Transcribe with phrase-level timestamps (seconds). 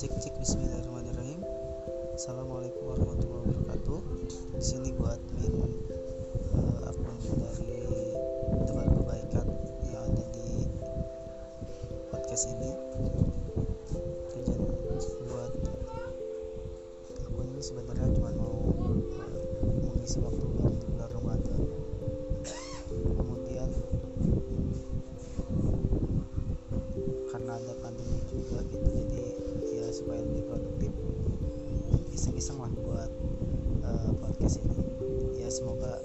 [0.00, 1.44] cek cek Bismillahirrahmanirrahim.
[2.16, 4.00] Assalamualaikum warahmatullahi wabarakatuh.
[4.56, 5.76] Di sini gua admin
[6.56, 7.84] uh, akun dari
[8.64, 9.44] teman kebaikan
[9.92, 10.72] yang ada di
[12.08, 12.72] podcast ini.
[14.40, 14.72] Tujuan
[15.28, 15.52] buat
[17.20, 18.96] akun ini sebenarnya cuma mau uh,
[19.84, 21.60] mengisi waktu luang di bulan Ramadan.
[22.88, 23.68] Kemudian
[27.28, 28.89] karena ada pandemi juga gitu
[32.20, 33.10] iseng-iseng lah buat
[33.80, 34.76] uh, podcast ini.
[35.40, 35.96] Ya semoga